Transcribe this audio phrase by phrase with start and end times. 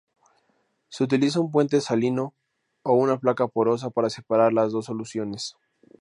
[0.89, 2.33] Se utiliza un puente salino
[2.81, 5.57] o una placa porosa para separar las dos soluciones.